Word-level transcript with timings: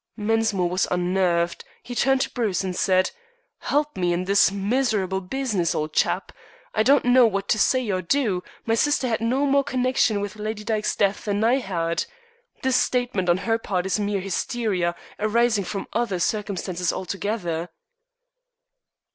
Mensmore 0.17 0.67
was 0.67 0.87
unnerved. 0.89 1.63
He 1.83 1.93
turned 1.93 2.21
to 2.21 2.31
Bruce, 2.31 2.63
and 2.63 2.75
said: 2.75 3.11
"Help 3.59 3.95
me 3.95 4.13
in 4.13 4.23
this 4.25 4.51
miserable 4.51 5.21
business, 5.21 5.75
old 5.75 5.93
chap. 5.93 6.31
I 6.73 6.81
don't 6.81 7.05
know 7.05 7.27
what 7.27 7.47
to 7.49 7.59
say 7.59 7.87
or 7.91 8.01
do; 8.01 8.41
my 8.65 8.73
sister 8.73 9.07
had 9.07 9.21
no 9.21 9.45
more 9.45 9.63
connection 9.63 10.19
with 10.19 10.37
Lady 10.37 10.63
Dyke's 10.63 10.95
death 10.95 11.25
than 11.25 11.43
I 11.43 11.59
had. 11.59 12.05
This 12.63 12.77
statement 12.77 13.29
on 13.29 13.37
her 13.45 13.59
part 13.59 13.85
is 13.85 13.99
mere 13.99 14.21
hysteria, 14.21 14.95
arising 15.19 15.65
from 15.65 15.85
other 15.93 16.17
circumstances 16.17 16.91
altogether." 16.91 17.69